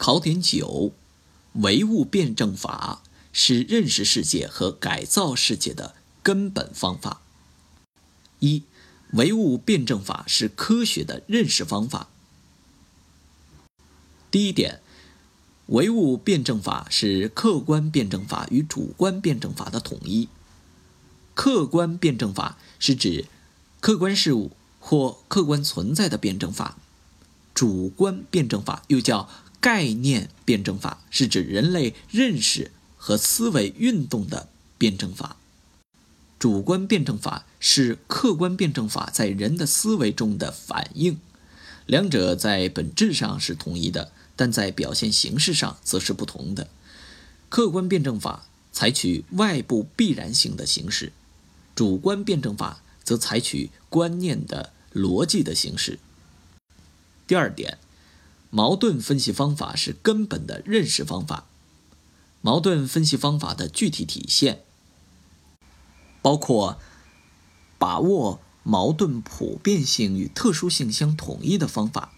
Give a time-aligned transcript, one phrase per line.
[0.00, 0.94] 考点九：
[1.52, 3.02] 唯物辩证法
[3.34, 7.20] 是认识世界和改造世界的根本方法。
[8.38, 8.62] 一、
[9.12, 12.08] 唯物辩证法是科学的认识方法。
[14.30, 14.80] 第一点，
[15.66, 20.30] 唯物辩证法是客观辩证法与主观辩证法的统一。
[21.34, 23.26] 客观辩证法是指
[23.80, 26.78] 客观事物或客观存在的辩证法，
[27.52, 29.28] 主观辩证法又叫。
[29.60, 34.48] 概念辩证法是指人类认识和思维运动的
[34.78, 35.36] 辩证法，
[36.38, 41.20] 主观辩证法是客观辩证法在人的思维中的反应，
[41.84, 46.68] 两者在本质上是统一的，但在表现形式上则是不同的。
[47.50, 51.12] 客观辩证法采取外部必然性的形式，
[51.74, 55.98] 主观辩证法则采取观念的逻辑的形式。
[57.26, 57.76] 第二点。
[58.50, 61.46] 矛盾分析方法是根本的认识方法。
[62.42, 64.62] 矛盾分析方法的具体体现
[66.22, 66.78] 包括
[67.78, 72.12] 把握矛盾普遍性与特殊性相统一的方法，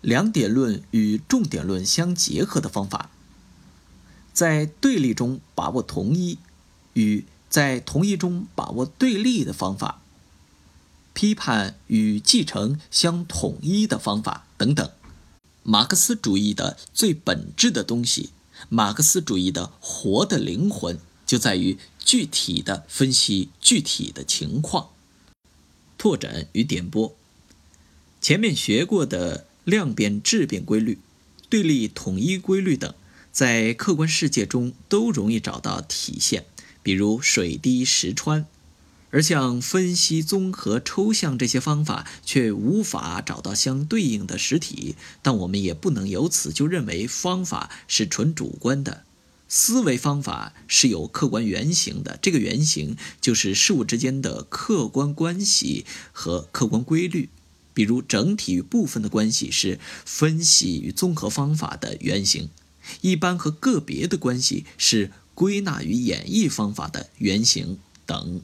[0.00, 3.10] 两点论与重点论相结合的方法，
[4.32, 6.38] 在对立中把握同一
[6.94, 10.00] 与在同一中把握对立的方法，
[11.12, 14.90] 批判与继承相统一的方法等等。
[15.68, 18.30] 马克思主义的最本质的东西，
[18.70, 24.88] 马克思主义的活的灵魂，就在于具体的分析具体的情况。
[25.98, 27.14] 拓展与点拨，
[28.18, 30.98] 前面学过的量变质变规律、
[31.50, 32.94] 对立统一规律等，
[33.30, 36.46] 在客观世界中都容易找到体现，
[36.82, 38.46] 比如水滴石穿。
[39.10, 49.04] 而像分析、综合、抽象这些方法却无法找到相对应的实体，但我们也不能由此就认为方法是纯主观的。
[49.48, 57.30] 思维方法是有客观原型的，这个原型就是事物之间的客观关系和客观规律。
[57.72, 62.48] 比如，整体与部分的关系是分析与综合方法的原型；
[63.00, 68.42] 一般和个别的关系是归纳与演绎方法的原型等。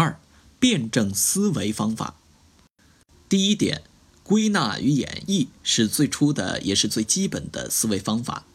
[0.00, 0.18] 二、
[0.58, 2.14] 辩证思维方法。
[3.28, 3.82] 第一点，
[4.22, 8.46] 归纳与演绎是最初的，也是最基本的思维方法。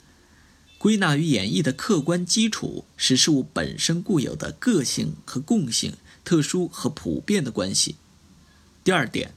[0.80, 7.98] 归纳与演绎的客观基础是事物本身固有的个性和共性、特殊和普遍的关系。
[8.84, 9.36] 第二点，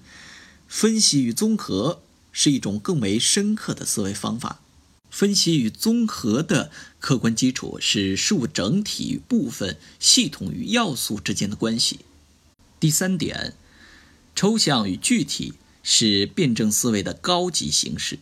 [0.66, 2.00] 分析与综合
[2.32, 4.62] 是一种更为深刻的思维方法。
[5.18, 6.70] 分析与综合的
[7.00, 11.98] 客观基础是事物整体与部分、系统与要素之间的关系。
[12.78, 13.54] 第三点，
[14.36, 18.20] 抽象与具体是辩证思维的高级形式。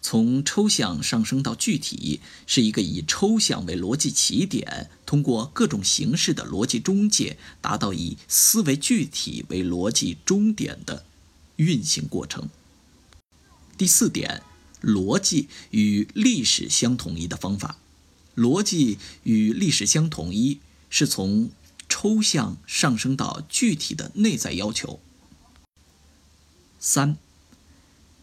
[0.00, 11.04] 从抽象上升到具体，是一个以抽象为逻辑起点，通过各种形式的逻辑中介，达到以思维具体为逻辑终点的
[11.56, 12.48] 运行过程。
[13.76, 14.44] 第四点。
[14.82, 17.78] 逻辑与历史相统一的方法，
[18.36, 21.50] 逻辑与历史相统一是从
[21.88, 25.00] 抽象上升到具体的内在要求。
[26.78, 27.16] 三，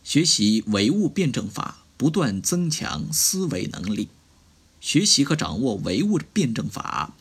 [0.03, 4.07] 学习唯物辩证法，不断增强思维能力。
[4.79, 7.15] 学习和掌握唯物辩证法，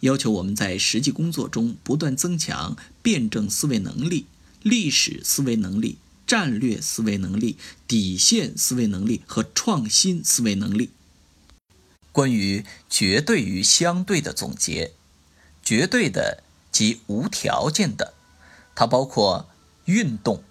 [0.00, 4.26] 要求我们在实际工作中不断增强辩证思维能力、
[4.62, 5.98] 历史思维能力。
[6.34, 7.56] 战略思维能力、
[7.86, 10.90] 底线思维能力和创新思维能力。
[12.10, 14.94] 关于绝对与相对的总结，
[15.62, 18.14] 绝对的即无条件的，
[18.74, 19.48] 它包括
[19.84, 20.42] 运动、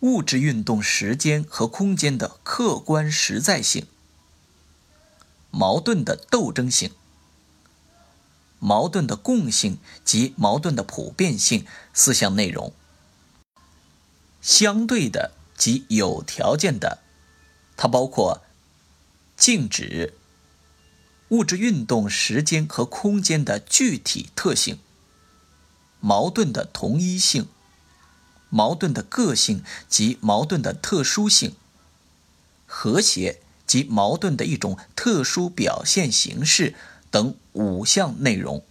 [0.00, 3.84] 物质运动时间和空间的客观实在性；
[5.52, 6.90] 矛盾的斗争性、
[8.58, 12.72] 矛盾的共性及矛盾的普遍性四项内容。
[14.46, 17.02] 相对的及有条件的，
[17.76, 18.44] 它包括
[19.36, 20.14] 静止、
[21.30, 24.78] 物质运动时间和空间的具体特性、
[25.98, 27.48] 矛盾的同一性、
[28.48, 31.56] 矛盾的个性及矛盾的特殊性、
[32.66, 36.76] 和谐及矛盾的一种特殊表现形式
[37.10, 38.64] 等五项内容。